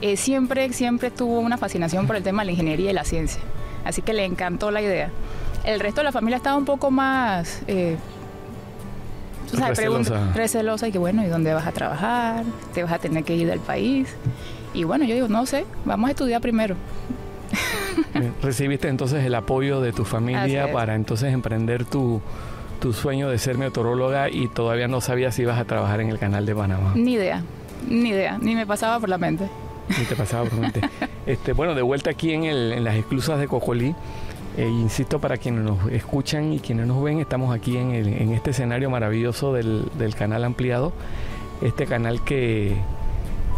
eh, 0.00 0.16
siempre, 0.16 0.72
siempre 0.72 1.10
tuvo 1.10 1.40
una 1.40 1.58
fascinación 1.58 2.06
por 2.06 2.16
el 2.16 2.22
tema 2.22 2.40
de 2.42 2.46
la 2.46 2.52
ingeniería 2.52 2.90
y 2.90 2.94
la 2.94 3.04
ciencia 3.04 3.42
así 3.84 4.02
que 4.02 4.12
le 4.12 4.24
encantó 4.24 4.70
la 4.70 4.82
idea. 4.82 5.10
El 5.64 5.80
resto 5.80 6.00
de 6.00 6.04
la 6.04 6.12
familia 6.12 6.36
estaba 6.36 6.56
un 6.56 6.64
poco 6.64 6.90
más... 6.90 7.62
Eh, 7.66 7.96
recelosa. 9.52 10.32
recelosa 10.34 10.88
y 10.88 10.92
que 10.92 10.98
bueno, 10.98 11.22
¿y 11.22 11.26
dónde 11.26 11.52
vas 11.52 11.66
a 11.66 11.72
trabajar? 11.72 12.44
¿Te 12.72 12.82
vas 12.82 12.92
a 12.92 12.98
tener 12.98 13.22
que 13.24 13.36
ir 13.36 13.46
del 13.46 13.60
país? 13.60 14.08
Y 14.74 14.84
bueno, 14.84 15.04
yo 15.04 15.14
digo, 15.14 15.28
no 15.28 15.44
sé, 15.46 15.66
vamos 15.84 16.08
a 16.08 16.10
estudiar 16.12 16.40
primero. 16.40 16.74
Recibiste 18.42 18.88
entonces 18.88 19.24
el 19.24 19.34
apoyo 19.34 19.80
de 19.80 19.92
tu 19.92 20.04
familia 20.04 20.72
para 20.72 20.94
entonces 20.94 21.32
emprender 21.32 21.84
tu, 21.84 22.22
tu 22.80 22.92
sueño 22.92 23.28
de 23.28 23.38
ser 23.38 23.58
meteoróloga 23.58 24.30
y 24.30 24.48
todavía 24.48 24.88
no 24.88 25.00
sabías 25.00 25.34
si 25.34 25.42
ibas 25.42 25.58
a 25.58 25.64
trabajar 25.64 26.00
en 26.00 26.08
el 26.08 26.18
canal 26.18 26.46
de 26.46 26.54
Panamá. 26.54 26.92
Ni 26.94 27.14
idea, 27.14 27.42
ni 27.88 28.08
idea, 28.10 28.38
ni 28.38 28.54
me 28.54 28.66
pasaba 28.66 28.98
por 28.98 29.08
la 29.08 29.18
mente. 29.18 29.48
Te 30.08 30.16
pasaba 30.16 30.44
por 30.44 30.54
la 30.54 30.60
mente. 30.60 30.80
Este, 31.26 31.52
bueno, 31.52 31.74
de 31.74 31.82
vuelta 31.82 32.10
aquí 32.10 32.32
en, 32.32 32.84
las 32.84 32.96
exclusas 32.96 33.38
de 33.38 33.46
Cocolí. 33.46 33.94
Eh, 34.56 34.68
insisto, 34.68 35.18
para 35.18 35.36
quienes 35.36 35.64
nos 35.64 35.90
escuchan 35.90 36.52
y 36.52 36.58
quienes 36.58 36.86
nos 36.86 37.02
ven, 37.02 37.20
estamos 37.20 37.54
aquí 37.54 37.76
en, 37.76 38.32
este 38.32 38.50
escenario 38.50 38.90
maravilloso 38.90 39.52
del, 39.52 40.14
canal 40.16 40.44
ampliado. 40.44 40.92
Este 41.62 41.86
canal 41.86 42.24
que, 42.24 42.76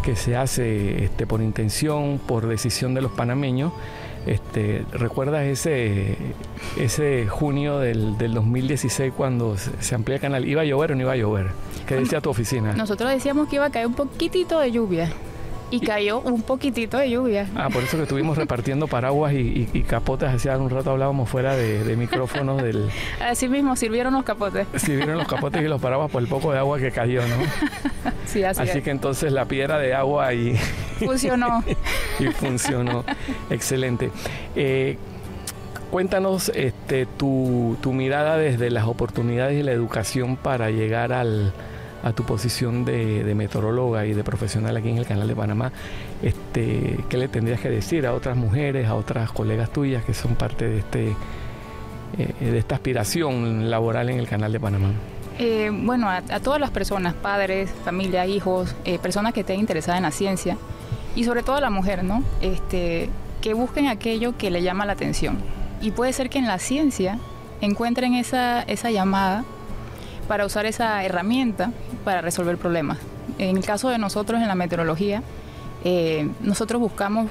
que 0.03 0.15
se 0.15 0.35
hace 0.35 1.05
este, 1.05 1.25
por 1.25 1.41
intención, 1.41 2.19
por 2.25 2.47
decisión 2.47 2.93
de 2.93 3.01
los 3.01 3.11
panameños. 3.11 3.73
Este, 4.25 4.85
¿Recuerdas 4.91 5.45
ese, 5.45 6.17
ese 6.79 7.27
junio 7.27 7.79
del, 7.79 8.17
2016 8.17 9.13
cuando 9.15 9.55
se, 9.57 9.95
amplía 9.95 10.15
el 10.15 10.21
canal? 10.21 10.47
¿Iba 10.47 10.61
a 10.61 10.65
llover 10.65 10.93
o 10.93 10.95
no 10.95 11.01
iba 11.01 11.13
a 11.13 11.17
llover? 11.17 11.47
¿Qué 11.87 11.95
decía 11.95 12.21
tu 12.21 12.29
oficina? 12.31 12.73
Nosotros 12.73 13.09
decíamos 13.11 13.47
que 13.47 13.57
iba 13.57 13.65
a 13.65 13.69
caer 13.69 13.85
un 13.85 13.93
poquitito 13.93 14.59
de 14.59 14.71
lluvia 14.71 15.11
y 15.71 15.79
cayó 15.79 16.19
un 16.19 16.41
poquitito 16.41 16.97
de 16.97 17.09
lluvia. 17.09 17.47
Ah, 17.55 17.69
por 17.69 17.83
eso 17.83 17.97
que 17.97 18.03
estuvimos 18.03 18.37
repartiendo 18.37 18.87
paraguas 18.87 19.33
y, 19.33 19.65
capotes. 19.87 20.29
Hacía 20.29 20.57
un 20.57 20.69
rato 20.69 20.91
hablábamos 20.91 21.29
fuera 21.29 21.55
de, 21.55 21.95
micrófonos 21.95 22.61
del... 22.61 22.89
Así 23.21 23.47
mismo, 23.47 23.75
sirvieron 23.75 24.13
los 24.13 24.23
capotes. 24.23 24.67
Sirvieron 24.75 25.17
los 25.17 25.27
capotes 25.27 25.61
y 25.61 25.67
los 25.67 25.81
paraguas 25.81 26.11
por 26.11 26.21
el 26.21 26.27
poco 26.27 26.51
de 26.51 26.59
agua 26.59 26.79
que 26.79 26.91
cayó, 26.91 27.21
¿no? 27.27 27.35
Sí, 28.25 28.43
así 28.43 28.61
Así 28.61 28.81
que 28.81 28.89
entonces 28.89 29.31
la 29.31 29.45
piedra 29.45 29.77
de 29.77 29.93
agua 29.93 30.33
y... 30.33 30.57
Funcionó. 30.97 31.63
y 32.19 32.25
funcionó. 32.27 33.05
Excelente. 33.49 34.11
Eh, 34.55 34.97
cuéntanos 35.91 36.49
este, 36.55 37.05
tu, 37.05 37.77
tu 37.81 37.93
mirada 37.93 38.37
desde 38.37 38.71
las 38.71 38.85
oportunidades 38.85 39.59
y 39.59 39.63
la 39.63 39.71
educación 39.71 40.37
para 40.37 40.71
llegar 40.71 41.13
al 41.13 41.53
a 42.03 42.13
tu 42.13 42.23
posición 42.23 42.85
de, 42.85 43.33
meteoróloga 43.35 44.05
y 44.05 44.13
de 44.13 44.23
profesional 44.23 44.77
aquí 44.77 44.89
en 44.89 44.97
el 44.97 45.05
canal 45.05 45.27
de 45.27 45.35
Panamá, 45.35 45.71
este, 46.21 46.99
¿qué 47.09 47.17
le 47.17 47.27
tendrías 47.27 47.59
que 47.59 47.69
decir 47.69 48.05
a 48.05 48.13
otras 48.13 48.37
mujeres, 48.37 48.87
a 48.87 48.95
otras 48.95 49.31
colegas 49.31 49.71
tuyas 49.71 50.03
que 50.05 50.13
son 50.13 50.35
parte 50.35 50.67
de, 50.67 50.79
este, 50.79 51.15
eh, 52.17 52.33
de 52.39 52.57
esta 52.57 52.75
aspiración 52.75 53.69
laboral 53.69 54.09
en 54.09 54.19
el 54.19 54.27
canal 54.27 54.51
de 54.51 54.59
Panamá? 54.59 54.91
Eh, 55.37 55.69
bueno, 55.73 56.09
a, 56.09 56.21
todas 56.39 56.61
las 56.61 56.71
personas, 56.71 57.13
padres, 57.13 57.69
familia, 57.83 58.25
hijos, 58.25 58.73
eh, 58.85 58.99
personas 58.99 59.33
que 59.33 59.41
estén 59.41 59.59
interesadas 59.59 59.97
en 59.97 60.03
la 60.03 60.11
ciencia 60.11 60.57
y 61.15 61.25
sobre 61.25 61.43
todo 61.43 61.57
a 61.57 61.61
la 61.61 61.69
mujer, 61.69 62.03
¿no? 62.03 62.23
Este, 62.39 63.09
que 63.41 63.53
busquen 63.53 63.87
aquello 63.87 64.37
que 64.37 64.49
le 64.49 64.61
llama 64.61 64.85
la 64.85 64.93
atención. 64.93 65.37
Y 65.81 65.91
puede 65.91 66.13
ser 66.13 66.29
que 66.29 66.39
en 66.39 66.47
la 66.47 66.57
ciencia 66.57 67.19
encuentren 67.61 68.13
esa, 68.13 68.61
esa 68.63 68.91
llamada 68.91 69.43
para 70.27 70.45
usar 70.45 70.65
esa 70.65 71.03
herramienta 71.03 71.71
para 72.05 72.21
resolver 72.21 72.57
problemas. 72.57 72.99
En 73.37 73.57
el 73.57 73.65
caso 73.65 73.89
de 73.89 73.97
nosotros 73.97 74.41
en 74.41 74.47
la 74.47 74.55
meteorología, 74.55 75.21
eh, 75.83 76.29
nosotros 76.39 76.79
buscamos 76.79 77.29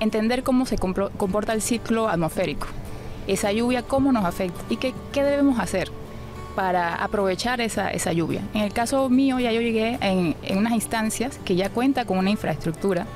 entender 0.00 0.42
cómo 0.42 0.66
se 0.66 0.76
comporta 0.78 1.52
el 1.52 1.62
ciclo 1.62 2.08
atmosférico, 2.08 2.66
esa 3.26 3.52
lluvia, 3.52 3.82
cómo 3.82 4.10
nos 4.10 4.24
afecta 4.24 4.60
y 4.70 4.76
qué, 4.76 4.92
qué 5.12 5.22
debemos 5.22 5.60
hacer 5.60 5.90
para 6.56 6.96
aprovechar 6.96 7.60
esa, 7.60 7.90
esa, 7.90 8.12
lluvia. 8.12 8.40
En 8.54 8.62
el 8.62 8.72
caso 8.72 9.08
mío 9.08 9.38
ya 9.38 9.52
yo 9.52 9.60
llegué 9.60 9.98
en, 10.00 10.34
en 10.42 10.58
unas 10.58 10.72
instancias 10.72 11.38
que 11.44 11.54
ya 11.54 11.70
cuenta 11.70 12.04
con 12.04 12.18
una 12.18 12.30
infraestructura 12.30 13.06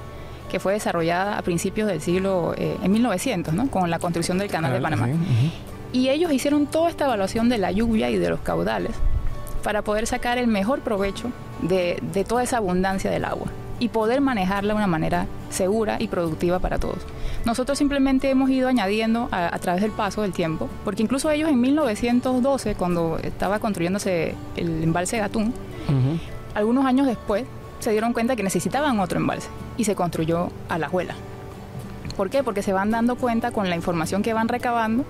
que 0.53 0.61
fue 0.61 0.75
desarrollada 0.75 1.39
a 1.39 1.43
principios 1.43 1.89
del 1.89 2.01
siglo, 2.01 2.55
eh, 2.57 2.77
en 2.83 2.93
1900, 2.93 3.55
¿no? 3.55 3.69
con 3.71 3.91
la 3.91 3.99
construcción 3.99 4.39
del 4.39 4.51
Canal 4.51 4.73
de 4.73 4.81
Panamá. 4.81 5.09
Y 5.93 6.11
ellos 6.11 6.31
hicieron 6.31 6.67
toda 6.67 6.91
esta 6.91 7.07
evaluación 7.07 7.49
de 7.49 7.59
la 7.59 7.73
lluvia 7.73 8.11
y 8.11 8.19
de 8.19 8.29
los 8.29 8.41
caudales 8.41 8.93
para 9.63 9.83
poder 9.83 10.07
sacar 10.07 10.39
el 10.39 10.47
mejor 10.47 10.81
provecho 10.81 11.31
de, 11.63 11.99
de 12.13 12.25
toda 12.25 12.43
esa 12.43 12.59
abundancia 12.59 13.11
del 13.11 13.25
agua 13.25 13.47
y 13.79 13.89
poder 13.89 14.21
manejarla 14.21 14.75
de 14.75 14.77
una 14.77 14.87
manera 14.87 15.27
segura 15.51 15.97
y 15.99 16.07
productiva 16.07 16.61
para 16.61 16.79
todos. 16.79 16.99
Nosotros 17.45 17.77
simplemente 17.79 18.31
hemos 18.31 18.49
ido 18.49 18.69
añadiendo 18.69 19.29
a, 19.33 19.53
a 19.53 19.59
través 19.59 19.83
del 19.83 19.91
paso 19.91 20.23
del 20.23 20.33
tiempo, 20.33 20.69
porque 20.85 21.03
incluso 21.03 21.31
ellos 21.31 21.49
en 21.51 21.61
1912, 21.61 22.77
cuando 22.77 23.19
estaba 23.19 23.59
construyéndose 23.59 24.37
el 24.57 24.85
embalse 24.85 25.17
de 25.17 25.23
Gatún, 25.23 25.53
algunos 26.55 26.85
años 26.87 27.07
después 27.07 27.45
se 27.81 27.91
dieron 27.91 28.13
cuenta 28.13 28.37
que 28.37 28.45
necesitaban 28.45 29.01
otro 29.01 29.19
embalse 29.19 29.49
y 29.77 29.85
se 29.85 29.97
construyó 29.97 30.51
Alajuela. 30.69 31.15
¿Por 32.17 32.31
qué? 32.31 32.45
Porque 32.45 32.63
se 32.63 32.73
van 32.73 32.91
dando 32.91 33.17
cuenta 33.17 33.51
con 33.51 33.69
la 33.69 33.75
información 33.75 34.23
que 34.23 34.33
van 34.33 34.47
recabando 34.49 35.05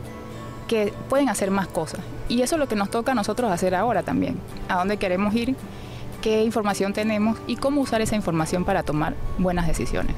que 0.73 0.91
pueden 1.11 1.29
hacer 1.29 1.51
más 1.51 1.67
cosas. 1.67 2.01
Y 2.31 2.41
eso 2.41 2.55
es 2.55 2.59
lo 2.59 2.67
que 2.67 2.77
nos 2.77 2.89
toca 2.91 3.13
a 3.13 3.15
nosotros 3.15 3.51
hacer 3.53 3.75
ahora 3.75 4.03
también. 4.03 4.39
A 4.71 4.77
dónde 4.79 4.97
queremos 4.97 5.35
ir, 5.35 5.55
qué 6.23 6.43
información 6.43 6.95
tenemos 6.95 7.37
y 7.47 7.57
cómo 7.57 7.83
usar 7.83 8.01
esa 8.01 8.17
información 8.17 8.65
para 8.65 8.83
tomar 8.83 9.13
buenas 9.37 9.67
decisiones. 9.67 10.17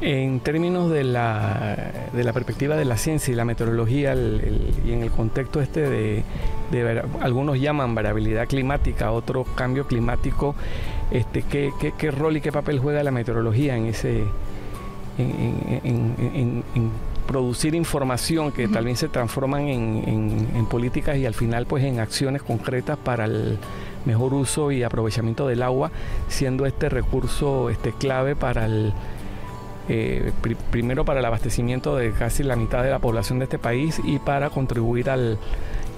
En 0.00 0.40
términos 0.40 0.90
de 0.90 1.04
la, 1.04 1.76
de 2.12 2.24
la 2.24 2.32
perspectiva 2.32 2.74
de 2.74 2.84
la 2.84 2.96
ciencia 2.96 3.30
y 3.30 3.36
la 3.36 3.44
meteorología 3.44 4.12
y 4.16 4.90
en 4.92 5.02
el 5.04 5.10
contexto 5.12 5.60
este 5.60 5.88
de, 5.88 6.24
algunos 7.20 7.60
llaman 7.60 7.94
variabilidad 7.94 8.48
climática, 8.48 9.12
otros 9.12 9.46
cambio 9.54 9.86
climático, 9.86 10.56
este, 11.12 11.42
¿qué, 11.42 11.70
qué, 11.80 11.92
qué 11.96 12.10
rol 12.10 12.36
y 12.36 12.40
qué 12.40 12.50
papel 12.50 12.80
juega 12.80 13.04
la 13.04 13.12
meteorología 13.12 13.76
en 13.76 13.86
ese 13.86 14.24
en- 15.18 15.80
en- 15.84 16.64
en 16.74 16.90
producir 17.26 17.74
información 17.74 18.52
que 18.52 18.64
Ujú. 18.66 18.74
tal 18.74 18.84
vez 18.84 18.98
se 18.98 19.08
transforman 19.08 19.62
en, 19.68 20.04
en- 20.06 20.48
en 20.56 20.66
políticas 20.66 21.16
y 21.16 21.26
al 21.26 21.34
final 21.34 21.66
pues 21.66 21.84
en 21.84 21.98
acciones 22.00 22.42
concretas 22.42 22.96
para 22.98 23.24
el 23.24 23.58
mejor 24.04 24.34
uso 24.34 24.70
y 24.70 24.82
aprovechamiento 24.84 25.48
del 25.48 25.62
agua, 25.62 25.90
siendo 26.28 26.64
este 26.66 26.88
recurso 26.88 27.70
este 27.70 27.92
clave 27.92 28.36
para 28.36 28.66
el 28.66 28.92
eh, 29.88 30.32
pri- 30.42 30.56
primero 30.70 31.04
para 31.04 31.20
el 31.20 31.26
abastecimiento 31.26 31.96
de 31.96 32.10
casi 32.12 32.42
la 32.42 32.56
mitad 32.56 32.82
de 32.82 32.90
la 32.90 32.98
población 32.98 33.38
de 33.38 33.44
este 33.44 33.58
país 33.58 34.00
y 34.04 34.18
para 34.18 34.50
contribuir 34.50 35.10
al 35.10 35.38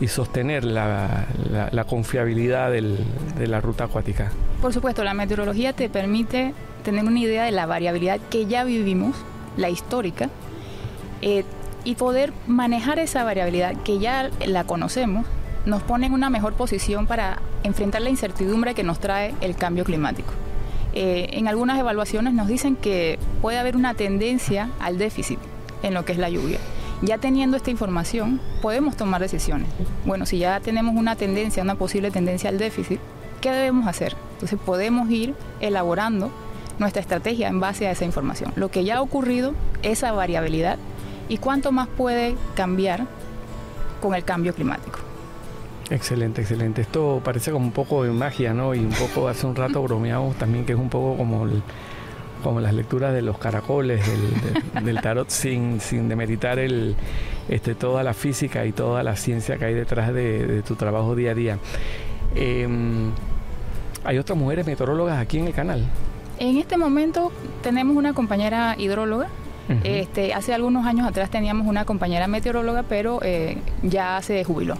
y 0.00 0.06
sostener 0.08 0.64
la, 0.64 1.26
la- 1.50 1.68
la 1.72 1.84
confiabilidad 1.84 2.70
del- 2.70 2.98
de 3.38 3.46
la 3.46 3.60
ruta 3.60 3.84
acuática. 3.84 4.30
Por 4.62 4.72
supuesto, 4.72 5.02
la 5.04 5.12
meteorología 5.14 5.72
te 5.72 5.88
permite 5.88 6.54
tener 6.84 7.04
una 7.04 7.18
idea 7.18 7.44
de 7.44 7.50
la 7.50 7.66
variabilidad 7.66 8.20
que 8.30 8.46
ya 8.46 8.62
vivimos, 8.64 9.16
la 9.56 9.70
histórica, 9.70 10.28
eh, 11.22 11.44
y 11.84 11.94
poder 11.94 12.32
manejar 12.46 12.98
esa 12.98 13.24
variabilidad 13.24 13.74
que 13.82 13.98
ya 13.98 14.30
la 14.46 14.64
conocemos, 14.64 15.26
nos 15.64 15.82
pone 15.82 16.06
en 16.06 16.12
una 16.12 16.30
mejor 16.30 16.54
posición 16.54 17.06
para 17.06 17.40
enfrentar 17.62 18.02
la 18.02 18.10
incertidumbre 18.10 18.74
que 18.74 18.84
nos 18.84 18.98
trae 18.98 19.34
el 19.40 19.54
cambio 19.56 19.84
climático. 19.84 20.32
Eh, 20.94 21.28
en 21.32 21.48
algunas 21.48 21.78
evaluaciones 21.78 22.32
nos 22.34 22.48
dicen 22.48 22.76
que 22.76 23.18
puede 23.42 23.58
haber 23.58 23.76
una 23.76 23.94
tendencia 23.94 24.70
al 24.80 24.98
déficit 24.98 25.38
en 25.82 25.94
lo 25.94 26.04
que 26.04 26.12
es 26.12 26.18
la 26.18 26.30
lluvia. 26.30 26.58
Ya 27.02 27.18
teniendo 27.18 27.56
esta 27.56 27.70
información, 27.70 28.40
podemos 28.60 28.96
tomar 28.96 29.20
decisiones. 29.20 29.68
Bueno, 30.04 30.26
si 30.26 30.38
ya 30.38 30.58
tenemos 30.60 30.96
una 30.96 31.14
tendencia, 31.14 31.62
una 31.62 31.76
posible 31.76 32.10
tendencia 32.10 32.50
al 32.50 32.58
déficit, 32.58 32.98
¿qué 33.40 33.52
debemos 33.52 33.86
hacer? 33.86 34.16
Entonces 34.34 34.58
podemos 34.64 35.08
ir 35.10 35.34
elaborando 35.60 36.32
nuestra 36.78 37.00
estrategia 37.00 37.48
en 37.48 37.60
base 37.60 37.86
a 37.86 37.92
esa 37.92 38.04
información. 38.04 38.52
Lo 38.56 38.70
que 38.70 38.84
ya 38.84 38.96
ha 38.96 39.02
ocurrido, 39.02 39.54
esa 39.82 40.10
variabilidad 40.12 40.78
y 41.28 41.38
cuánto 41.38 41.72
más 41.72 41.88
puede 41.88 42.36
cambiar 42.54 43.06
con 44.00 44.14
el 44.14 44.24
cambio 44.24 44.54
climático. 44.54 44.98
Excelente, 45.90 46.42
excelente. 46.42 46.82
Esto 46.82 47.20
parece 47.24 47.50
como 47.50 47.64
un 47.66 47.72
poco 47.72 48.04
de 48.04 48.10
magia, 48.10 48.52
¿no? 48.52 48.74
Y 48.74 48.80
un 48.80 48.90
poco, 48.92 49.28
hace 49.28 49.46
un 49.46 49.56
rato 49.56 49.82
bromeamos 49.82 50.36
también 50.36 50.64
que 50.66 50.72
es 50.72 50.78
un 50.78 50.90
poco 50.90 51.16
como, 51.16 51.44
el- 51.46 51.62
como 52.42 52.60
las 52.60 52.74
lecturas 52.74 53.12
de 53.14 53.22
los 53.22 53.38
caracoles 53.38 54.06
del, 54.06 54.62
del- 54.74 54.84
del 54.84 55.00
tarot 55.00 55.30
sin, 55.30 55.80
sin 55.80 56.08
demeritar 56.08 56.58
el, 56.58 56.94
este, 57.48 57.74
toda 57.74 58.02
la 58.02 58.12
física 58.14 58.66
y 58.66 58.72
toda 58.72 59.02
la 59.02 59.16
ciencia 59.16 59.56
que 59.56 59.64
hay 59.64 59.74
detrás 59.74 60.12
de, 60.12 60.46
de 60.46 60.62
tu 60.62 60.76
trabajo 60.76 61.14
día 61.14 61.30
a 61.30 61.34
día. 61.34 61.58
Em, 62.34 63.10
hay 64.04 64.18
otras 64.18 64.38
mujeres 64.38 64.66
meteorólogas 64.66 65.18
aquí 65.18 65.38
en 65.38 65.46
el 65.46 65.54
canal. 65.54 65.84
En 66.38 66.58
este 66.58 66.76
momento 66.76 67.32
tenemos 67.62 67.96
una 67.96 68.12
compañera 68.12 68.74
hidróloga. 68.78 69.28
Este, 69.84 70.32
hace 70.34 70.54
algunos 70.54 70.86
años 70.86 71.06
atrás 71.06 71.30
teníamos 71.30 71.66
una 71.66 71.84
compañera 71.84 72.26
meteoróloga, 72.26 72.84
pero 72.88 73.20
eh, 73.22 73.58
ya 73.82 74.20
se 74.22 74.42
jubiló. 74.44 74.74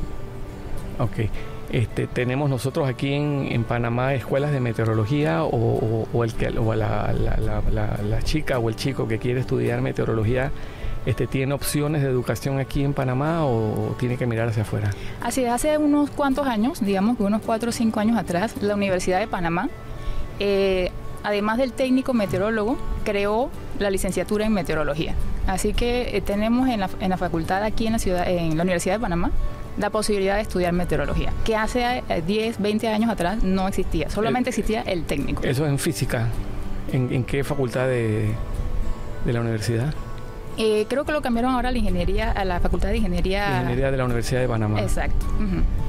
Ok. 0.99 1.29
Este, 1.71 2.07
tenemos 2.07 2.49
nosotros 2.49 2.89
aquí 2.89 3.13
en, 3.13 3.47
en 3.51 3.63
Panamá 3.65 4.15
escuelas 4.15 4.53
de 4.53 4.61
meteorología 4.61 5.45
o, 5.45 5.49
o- 5.51 6.09
o 6.15 6.25
el 6.25 6.33
o 6.59 6.75
la, 6.75 7.13
la- 7.13 7.37
la- 7.37 7.63
la- 7.71 7.99
la 8.03 8.23
chica 8.23 8.59
o 8.59 8.71
el 8.71 8.77
chico 8.77 9.07
que 9.07 9.19
quiere 9.19 9.41
estudiar 9.41 9.83
meteorología 9.83 10.51
este, 11.05 11.27
tiene 11.27 11.53
opciones 11.53 12.03
de 12.03 12.09
educación 12.09 12.59
aquí 12.59 12.83
en 12.85 12.95
Panamá 12.95 13.45
o, 13.45 13.95
tiene 13.99 14.17
que 14.17 14.27
mirar 14.27 14.49
hacia 14.49 14.63
afuera. 14.63 14.91
Así 15.23 15.45
es, 15.45 15.51
hace 15.51 15.77
unos 15.77 16.09
cuantos 16.11 16.47
años, 16.47 16.81
digamos 16.81 17.19
que 17.19 17.23
unos 17.25 17.43
cuatro 17.43 17.69
o 17.69 17.73
cinco 17.73 18.01
años 18.01 18.17
atrás, 18.17 18.55
la 18.63 18.75
Universidad 18.75 19.19
de 19.21 19.27
Panamá, 19.27 19.69
eh, 20.41 20.91
además 21.23 21.59
del 21.59 21.73
técnico 21.73 22.15
meteorólogo, 22.15 22.79
creó 23.05 23.51
la 23.81 23.91
licenciatura 23.91 24.45
en 24.47 24.53
meteorología. 24.53 25.15
Así 25.47 25.73
que 25.73 26.17
eh, 26.17 26.21
tenemos 26.21 26.69
en 26.69 26.81
la, 26.81 26.91
en 27.01 27.11
la 27.11 27.17
facultad 27.17 27.63
aquí 27.63 27.87
en 27.87 27.93
la 27.95 27.99
ciudad, 27.99 28.29
en 28.29 28.57
la 28.57 28.63
Universidad 28.63 28.95
de 28.97 29.01
Panamá, 29.01 29.31
la 29.79 29.91
posibilidad 29.91 30.35
de 30.37 30.43
estudiar 30.43 30.73
meteorología, 30.73 31.33
que 31.45 31.55
hace 31.57 32.03
eh, 32.09 32.23
10, 32.27 32.61
20 32.61 32.89
años 32.89 33.11
atrás 33.11 33.43
no 33.45 33.69
existía, 33.69 34.11
solamente 34.11 34.51
existía 34.51 34.83
el 34.83 35.05
técnico. 35.05 35.43
Eso 35.45 35.65
es 35.65 35.71
en 35.71 35.79
física. 35.79 36.27
¿En, 36.93 37.13
en 37.13 37.25
qué 37.25 37.45
facultad 37.45 37.87
de, 37.87 38.31
de 39.25 39.33
la 39.33 39.41
universidad? 39.41 39.93
Eh, 40.57 40.87
creo 40.89 41.05
que 41.05 41.13
lo 41.13 41.23
cambiaron 41.23 41.55
ahora 41.55 41.69
a 41.69 41.73
la 41.73 41.79
ingeniería, 41.79 42.33
a 42.33 42.45
la 42.45 42.59
facultad 42.59 42.89
de 42.89 42.97
ingeniería. 42.97 43.59
Ingeniería 43.61 43.91
de 43.93 43.97
la 43.97 44.05
Universidad 44.05 44.41
de 44.41 44.49
Panamá. 44.49 44.81
Exacto. 44.81 45.27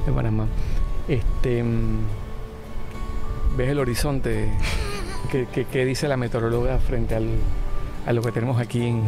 De 0.06 0.12
Panamá. 0.12 0.46
Este, 1.08 1.62
mm, 1.64 1.98
¿Ves 3.56 3.68
el 3.70 3.78
horizonte? 3.80 4.48
¿Qué, 5.32 5.46
qué- 5.52 5.64
qué 5.64 5.84
dice 5.84 6.06
la 6.06 6.16
meteoróloga 6.16 6.78
frente 6.78 7.16
al, 7.16 7.26
a 8.06 8.12
lo 8.12 8.22
que 8.22 8.32
tenemos 8.32 8.60
aquí? 8.60 8.86
En, 8.86 9.02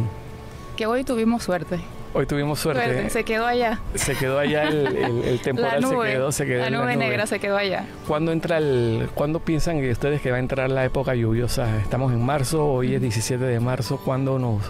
Que 0.75 0.85
hoy 0.85 1.03
tuvimos 1.03 1.43
suerte. 1.43 1.79
hoy 2.13 2.25
tuvimos 2.25 2.59
suerte. 2.59 2.83
Suerte, 2.83 3.09
se 3.09 3.23
quedó 3.23 3.45
allá. 3.45 3.79
Se 3.95 4.15
quedó 4.15 4.39
allá 4.39 4.63
el, 4.63 4.87
el- 4.87 5.23
el 5.23 5.39
temporal, 5.41 5.81
la 5.81 5.87
nube, 5.87 6.07
se 6.07 6.13
quedó, 6.13 6.31
se 6.31 6.45
quedó 6.45 6.59
la 6.61 6.67
en 6.67 6.73
nube 6.73 6.95
negra 6.95 7.25
se 7.27 7.39
quedó 7.39 7.57
allá. 7.57 7.85
¿Cuándo 8.07 8.31
entra 8.31 8.57
el, 8.57 9.09
cuándo 9.15 9.39
piensan 9.39 9.79
que 9.81 9.91
ustedes 9.91 10.21
que 10.21 10.29
va 10.31 10.37
a 10.37 10.39
entrar 10.39 10.69
la 10.71 10.83
época 10.85 11.15
lluviosa? 11.15 11.77
Estamos 11.79 12.11
en 12.13 12.23
marzo, 12.25 12.65
hoy 12.65 12.95
es 12.95 13.01
17 13.01 13.43
de 13.43 13.59
marzo. 13.59 13.97
¿Cuándo 14.03 14.37
nos, 14.39 14.61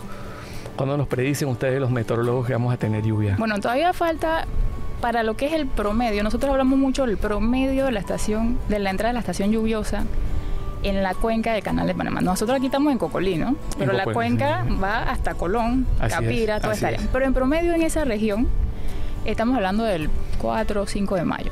cuándo 0.76 0.96
nos 0.98 1.08
predicen 1.08 1.48
ustedes 1.50 1.80
los 1.80 1.92
meteorólogos 1.92 2.48
que 2.48 2.54
vamos 2.54 2.74
a 2.74 2.78
tener 2.78 3.04
lluvia? 3.04 3.36
Bueno, 3.38 3.60
todavía 3.60 3.92
falta 3.94 4.46
para 5.02 5.24
lo 5.24 5.36
que 5.36 5.48
es 5.48 5.54
el 5.54 5.68
promedio. 5.68 6.24
Nosotros 6.24 6.50
hablamos 6.52 6.80
mucho 6.80 7.06
del 7.06 7.18
promedio 7.18 7.86
de 7.86 7.92
la 7.92 8.00
estación, 8.00 8.58
de 8.70 8.80
la 8.80 8.90
entrada 8.90 9.10
de 9.10 9.14
la 9.16 9.20
estación 9.20 9.52
lluviosa 9.52 10.06
en 10.84 11.02
la 11.04 11.14
cuenca 11.14 11.54
del 11.54 11.64
Canal 11.64 11.88
de 11.88 11.96
Panamá. 11.96 12.22
Nosotros 12.22 12.58
aquí 12.58 12.68
estamos 12.68 12.92
en 12.92 12.98
Cocolí, 12.98 13.38
¿no? 13.38 13.56
Pero 13.78 13.94
la 13.94 14.04
Cocolí, 14.04 14.14
cuenca 14.14 14.66
sí. 14.68 14.76
va 14.82 15.04
hasta 15.04 15.34
Colón, 15.34 15.88
Así 16.00 16.06
es, 16.08 16.14
Capira, 16.20 16.60
toda 16.60 16.74
esta 16.74 16.88
área. 16.88 17.00
es. 17.00 17.08
Pero 17.12 17.26
en 17.26 17.34
promedio 17.34 17.74
en 17.74 17.82
esa 17.82 18.04
región 18.06 18.48
estamos 19.26 19.56
hablando 19.56 19.84
del 19.84 20.10
4 20.40 20.82
o 20.82 20.86
5 20.88 21.16
de 21.16 21.24
mayo. 21.24 21.52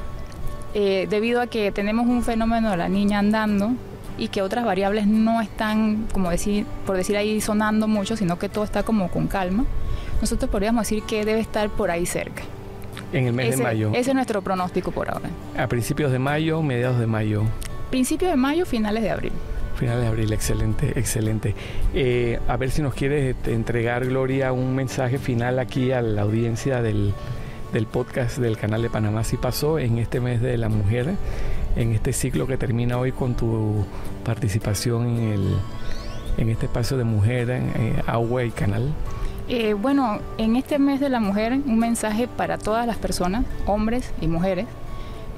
Eh, 0.73 1.07
debido 1.09 1.41
a 1.41 1.47
que 1.47 1.71
tenemos 1.71 2.07
un 2.07 2.23
fenómeno 2.23 2.71
de 2.71 2.77
la 2.77 2.87
niña 2.89 3.19
andando 3.19 3.71
y 4.17 4.27
que 4.29 4.41
otras 4.41 4.63
variables 4.65 5.07
no 5.07 5.41
están, 5.41 6.07
como 6.13 6.29
decir, 6.29 6.65
por 6.85 6.95
decir 6.95 7.17
ahí, 7.17 7.41
sonando 7.41 7.87
mucho, 7.87 8.15
sino 8.15 8.37
que 8.39 8.49
todo 8.49 8.63
está 8.63 8.83
como 8.83 9.09
con 9.09 9.27
calma, 9.27 9.65
nosotros 10.21 10.49
podríamos 10.51 10.83
decir 10.83 11.03
que 11.03 11.25
debe 11.25 11.39
estar 11.39 11.69
por 11.69 11.89
ahí 11.91 12.05
cerca. 12.05 12.43
En 13.13 13.27
el 13.27 13.33
mes 13.33 13.49
ese, 13.49 13.57
de 13.57 13.63
mayo. 13.63 13.91
ese 13.93 14.11
es 14.11 14.15
nuestro 14.15 14.41
pronóstico 14.41 14.91
por 14.91 15.09
ahora. 15.09 15.29
A 15.57 15.67
principios 15.67 16.11
de 16.11 16.19
mayo, 16.19 16.61
mediados 16.61 16.99
de 16.99 17.07
mayo. 17.07 17.43
Principios 17.91 18.31
de 18.31 18.37
mayo, 18.37 18.65
finales 18.65 19.03
de 19.03 19.09
abril. 19.09 19.33
Finales 19.75 20.03
de 20.03 20.07
abril, 20.07 20.31
excelente, 20.31 20.97
excelente. 20.97 21.53
Eh, 21.93 22.39
a 22.47 22.55
ver 22.55 22.71
si 22.71 22.81
nos 22.81 22.93
quieres 22.93 23.35
este, 23.35 23.53
entregar, 23.53 24.05
Gloria, 24.05 24.53
un 24.53 24.73
mensaje 24.73 25.17
final 25.17 25.59
aquí 25.59 25.91
a 25.91 26.01
la 26.01 26.21
audiencia 26.21 26.81
del, 26.81 27.13
del 27.73 27.87
podcast 27.87 28.37
del 28.37 28.55
canal 28.55 28.81
de 28.81 28.89
Panamá 28.89 29.25
Si 29.25 29.35
Pasó 29.35 29.77
en 29.77 29.97
este 29.97 30.21
mes 30.21 30.41
de 30.41 30.57
la 30.57 30.69
mujer, 30.69 31.15
en 31.75 31.91
este 31.91 32.13
ciclo 32.13 32.47
que 32.47 32.55
termina 32.55 32.97
hoy 32.97 33.11
con 33.11 33.35
tu 33.35 33.85
participación 34.23 35.07
en, 35.07 35.33
el, 35.33 35.57
en 36.37 36.49
este 36.49 36.67
espacio 36.67 36.95
de 36.95 37.03
mujer, 37.03 37.49
eh, 37.49 38.01
agua 38.07 38.45
y 38.45 38.51
canal. 38.51 38.93
Eh, 39.49 39.73
bueno, 39.73 40.19
en 40.37 40.55
este 40.55 40.79
mes 40.79 41.01
de 41.01 41.09
la 41.09 41.19
mujer, 41.19 41.51
un 41.51 41.77
mensaje 41.77 42.29
para 42.29 42.57
todas 42.57 42.87
las 42.87 42.95
personas, 42.95 43.43
hombres 43.65 44.13
y 44.21 44.27
mujeres, 44.27 44.65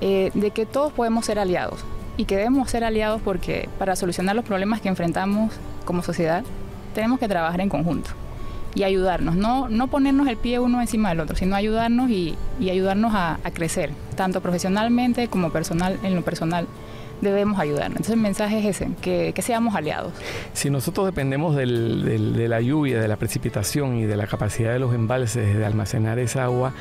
eh, 0.02 0.30
de 0.36 0.52
que 0.52 0.68
todos 0.68 0.94
podemos 0.94 1.26
ser 1.26 1.40
aliados 1.40 1.84
y 2.18 2.26
que 2.26 2.36
debemos 2.36 2.70
ser 2.70 2.84
aliados 2.84 3.22
porque 3.22 3.70
para 3.80 3.96
solucionar 3.96 4.36
los 4.36 4.46
problemas 4.46 4.82
que 4.82 4.90
enfrentamos 4.90 5.54
como 5.86 6.04
sociedad, 6.04 6.44
tenemos 6.94 7.20
que 7.20 7.28
trabajar 7.28 7.62
en 7.62 7.70
conjunto 7.70 8.12
y 8.76 8.84
ayudarnos, 8.84 9.36
no, 9.36 9.70
no 9.70 9.88
ponernos 9.88 10.28
el 10.28 10.38
pie 10.38 10.60
uno 10.60 10.82
encima 10.82 11.10
del 11.10 11.20
otro, 11.20 11.36
sino 11.36 11.56
ayudarnos 11.56 12.10
y, 12.10 12.36
ayudarnos 12.60 13.14
a, 13.14 13.38
crecer, 13.54 13.92
tanto 14.16 14.42
profesionalmente 14.42 15.28
como 15.28 15.52
personal, 15.52 16.00
en 16.04 16.16
lo 16.16 16.24
personal 16.24 16.68
debemos 17.22 17.60
ayudarnos. 17.60 17.98
Entonces 17.98 18.16
el 18.16 18.22
mensaje 18.22 18.60
es 18.60 18.82
ese, 18.82 18.90
que, 19.02 19.34
seamos 19.42 19.76
aliados. 19.76 20.14
Si 20.54 20.70
nosotros 20.70 21.06
dependemos 21.06 21.56
de 21.56 22.48
la 22.48 22.62
lluvia, 22.62 23.00
de 23.00 23.08
la 23.08 23.16
precipitación 23.16 23.96
y 23.98 24.06
de 24.06 24.18
la 24.18 24.28
capacidad 24.28 24.74
de 24.74 24.80
los 24.80 24.94
embalses 24.94 25.56
de 25.56 25.66
almacenar 25.66 26.20
esa 26.20 26.46
agua, 26.46 26.74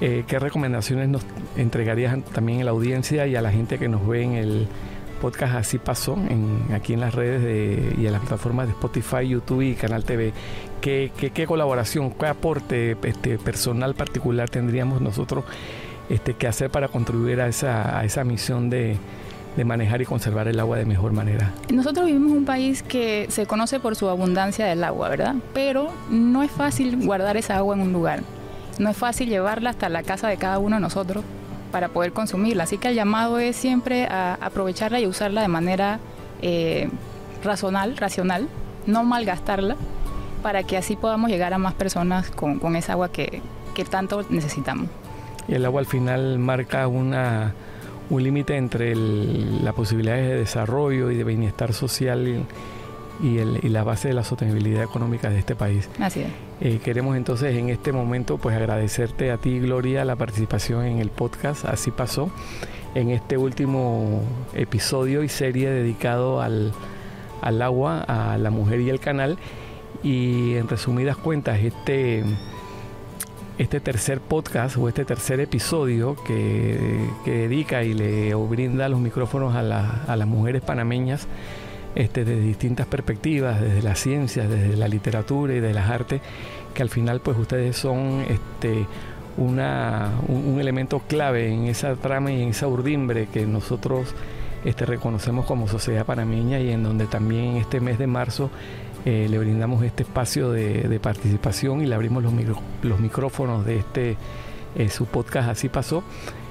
eh, 0.00 0.24
¿qué 0.26 0.38
recomendaciones 0.38 1.08
nos 1.08 1.22
entregarías 1.56 2.22
también 2.32 2.60
a 2.60 2.64
la 2.64 2.70
audiencia 2.70 3.26
y 3.26 3.36
a 3.36 3.42
la 3.42 3.50
gente 3.50 3.78
que 3.78 3.88
nos 3.88 4.06
ve 4.06 4.22
en 4.22 4.32
el 4.32 4.68
podcast 5.20 5.54
Así 5.54 5.78
Pasó, 5.78 6.14
en, 6.14 6.74
aquí 6.74 6.92
en 6.92 7.00
las 7.00 7.14
redes 7.14 7.96
y 7.98 8.06
en 8.06 8.12
las 8.12 8.20
plataformas 8.20 8.66
de 8.66 8.72
Spotify, 8.72 9.26
YouTube 9.26 9.62
y 9.62 9.74
Canal 9.74 10.04
TV? 10.04 10.32
¿Qué, 10.80 11.10
qué, 11.16 11.46
colaboración, 11.46 12.12
qué 12.12 12.26
aporte 12.26 12.96
este, 13.02 13.38
personal 13.38 13.94
particular 13.94 14.48
tendríamos 14.48 15.00
nosotros 15.00 15.44
este, 16.08 16.34
que 16.34 16.46
hacer 16.46 16.70
para 16.70 16.88
contribuir 16.88 17.40
a 17.40 17.48
esa, 17.48 17.98
a 17.98 18.04
esa 18.04 18.22
misión 18.22 18.70
de, 18.70 18.96
de 19.56 19.64
manejar 19.64 20.02
y 20.02 20.04
conservar 20.04 20.48
el 20.48 20.60
agua 20.60 20.76
de 20.76 20.84
mejor 20.84 21.12
manera. 21.12 21.52
Nosotros 21.72 22.06
vivimos 22.06 22.32
un 22.32 22.44
país 22.44 22.82
que 22.82 23.26
se 23.30 23.46
conoce 23.46 23.80
por 23.80 23.96
su 23.96 24.08
abundancia 24.08 24.66
del 24.66 24.84
agua, 24.84 25.08
¿verdad? 25.08 25.36
Pero 25.54 25.90
no 26.10 26.42
es 26.42 26.50
fácil 26.50 27.04
guardar 27.04 27.36
esa 27.36 27.56
agua 27.56 27.74
en 27.74 27.80
un 27.80 27.92
lugar. 27.92 28.22
No 28.78 28.90
es 28.90 28.96
fácil 28.96 29.28
llevarla 29.28 29.70
hasta 29.70 29.88
la 29.88 30.02
casa 30.02 30.28
de 30.28 30.36
cada 30.36 30.58
uno 30.58 30.76
de 30.76 30.82
nosotros 30.82 31.24
para 31.72 31.88
poder 31.88 32.12
consumirla. 32.12 32.64
Así 32.64 32.78
que 32.78 32.88
el 32.88 32.94
llamado 32.94 33.38
es 33.38 33.56
siempre 33.56 34.06
a 34.06 34.34
aprovecharla 34.34 35.00
y 35.00 35.06
usarla 35.06 35.42
de 35.42 35.48
manera 35.48 35.98
eh, 36.42 36.88
racional, 37.42 37.96
racional, 37.96 38.48
no 38.86 39.04
malgastarla, 39.04 39.76
para 40.42 40.62
que 40.62 40.76
así 40.76 40.96
podamos 40.96 41.30
llegar 41.30 41.52
a 41.54 41.58
más 41.58 41.74
personas 41.74 42.30
con, 42.30 42.58
con 42.58 42.76
esa 42.76 42.92
agua 42.92 43.10
que, 43.10 43.42
que 43.74 43.84
tanto 43.84 44.24
necesitamos. 44.30 44.88
Y 45.48 45.54
el 45.54 45.64
agua 45.64 45.80
al 45.80 45.86
final 45.86 46.38
marca 46.38 46.86
una 46.88 47.54
un 48.10 48.22
límite 48.22 48.56
entre 48.56 48.94
las 48.94 49.74
posibilidades 49.74 50.28
de 50.28 50.36
desarrollo 50.36 51.10
y 51.10 51.16
de 51.16 51.24
bienestar 51.24 51.72
social 51.72 52.46
y, 53.22 53.68
la 53.68 53.82
base 53.82 54.08
de 54.08 54.14
la 54.14 54.24
sostenibilidad 54.24 54.82
económica 54.82 55.30
de 55.30 55.38
este 55.38 55.56
país. 55.56 55.88
Así 55.98 56.20
es. 56.20 56.28
Eh, 56.60 56.80
queremos 56.82 57.16
entonces 57.16 57.54
en 57.56 57.68
este 57.68 57.92
momento 57.92 58.38
pues 58.38 58.56
agradecerte 58.56 59.30
a 59.30 59.36
ti 59.36 59.58
Gloria 59.58 60.06
la 60.06 60.16
participación 60.16 60.86
en 60.86 61.00
el 61.00 61.10
podcast 61.10 61.66
Así 61.66 61.90
pasó 61.90 62.30
en 62.94 63.10
este 63.10 63.36
último 63.36 64.22
episodio 64.54 65.22
y 65.22 65.28
serie 65.28 65.68
dedicado 65.68 66.40
al, 66.40 66.72
al 67.42 67.60
agua, 67.60 68.00
a 68.00 68.38
la 68.38 68.50
mujer 68.50 68.80
y 68.80 68.88
el 68.88 69.00
canal. 69.00 69.36
Y 70.02 70.54
en 70.54 70.68
resumidas 70.68 71.16
cuentas 71.16 71.60
este 71.60 72.24
este 73.58 73.80
tercer 73.80 74.20
podcast 74.20 74.76
o 74.76 74.88
este 74.88 75.04
tercer 75.04 75.40
episodio 75.40 76.16
que, 76.26 77.08
dedica 77.24 77.82
y 77.84 77.94
le 77.94 78.34
brinda 78.34 78.88
los 78.88 79.00
micrófonos 79.00 79.54
a, 79.54 79.62
las 79.62 80.26
mujeres 80.26 80.62
panameñas 80.62 81.26
este, 81.96 82.24
desde 82.24 82.42
distintas 82.42 82.86
perspectivas, 82.86 83.60
desde 83.60 83.82
la 83.82 83.96
ciencia, 83.96 84.46
desde 84.46 84.76
la 84.76 84.86
literatura 84.86 85.54
y 85.54 85.60
de 85.60 85.72
las 85.72 85.90
artes, 85.90 86.20
que 86.74 86.82
al 86.82 86.90
final 86.90 87.20
pues 87.20 87.38
ustedes 87.38 87.76
son 87.76 88.24
este, 88.28 88.86
una, 89.38 90.12
un, 90.28 90.60
elemento 90.60 91.00
clave 91.00 91.52
en 91.52 91.64
esa 91.64 91.96
trama 91.96 92.30
y 92.30 92.42
en 92.42 92.50
esa 92.50 92.68
urdimbre 92.68 93.28
que 93.32 93.46
nosotros 93.46 94.14
este, 94.64 94.84
reconocemos 94.84 95.46
como 95.46 95.68
sociedad 95.68 96.04
panameña 96.04 96.60
y 96.60 96.70
en 96.70 96.82
donde 96.82 97.06
también 97.06 97.56
este 97.56 97.80
mes 97.80 97.98
de 97.98 98.06
marzo 98.06 98.50
eh, 99.06 99.26
le 99.30 99.38
brindamos 99.38 99.82
este 99.82 100.02
espacio 100.02 100.52
de, 100.52 101.00
participación 101.00 101.80
y 101.80 101.86
le 101.86 101.94
abrimos 101.94 102.22
los, 102.22 102.32
los 102.82 103.00
micrófonos 103.00 103.64
de 103.64 103.78
este 103.78 104.16
eh, 104.76 104.90
su 104.90 105.06
podcast 105.06 105.48
Así 105.48 105.70
pasó, 105.70 106.04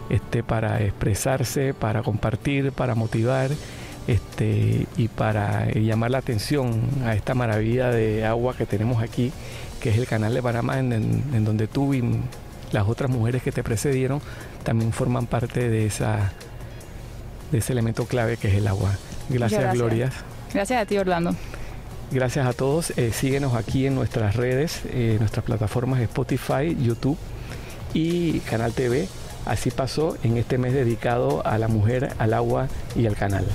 este, 0.09 0.41
para 0.41 0.81
expresarse, 0.81 1.75
para 1.75 2.01
compartir, 2.01 2.71
para 2.71 2.95
motivar 2.95 3.51
este, 4.07 4.87
y 4.97 5.07
para 5.07 5.71
llamar 5.71 6.11
la 6.11 6.19
atención 6.19 6.81
a 7.05 7.15
esta 7.15 7.33
maravilla 7.33 7.89
de 7.89 8.25
agua 8.25 8.55
que 8.55 8.65
tenemos 8.65 9.01
aquí, 9.01 9.31
que 9.79 9.89
es 9.89 9.97
el 9.97 10.07
canal 10.07 10.33
de 10.33 10.41
Panamá, 10.41 10.79
en, 10.79 11.45
donde 11.45 11.67
tú 11.67 11.93
y 11.93 12.03
las 12.71 12.87
otras 12.87 13.09
mujeres 13.09 13.41
que 13.41 13.51
te 13.51 13.63
precedieron 13.63 14.21
también 14.63 14.91
forman 14.91 15.27
parte 15.27 15.69
de, 15.69 15.85
esa, 15.85 16.31
de 17.51 17.59
ese 17.59 17.73
elemento 17.73 18.05
clave 18.05 18.37
que 18.37 18.47
es 18.49 18.55
el 18.55 18.67
agua. 18.67 18.91
Gracias, 19.29 19.73
Gloria. 19.73 20.11
Gracias 20.53 20.81
a 20.81 20.85
ti, 20.85 20.97
Orlando. 20.97 21.35
Gracias 22.11 22.45
a 22.45 22.53
todos. 22.53 22.91
Eh, 22.97 23.11
síguenos 23.11 23.55
aquí 23.55 23.87
en 23.87 23.95
nuestras 23.95 24.35
redes, 24.35 24.81
eh, 24.85 25.17
nuestras 25.19 25.43
plataformas 25.43 25.99
Spotify, 26.01 26.77
YouTube 26.79 27.17
y 27.93 28.39
Canal 28.41 28.73
TV. 28.73 29.07
Así 29.45 29.71
pasó 29.71 30.17
en 30.23 30.37
este 30.37 30.57
mes 30.57 30.73
dedicado 30.73 31.45
a 31.45 31.57
la 31.57 31.67
mujer, 31.67 32.13
al 32.17 32.33
agua 32.33 32.67
y 32.95 33.05
al 33.05 33.15
canal. 33.15 33.45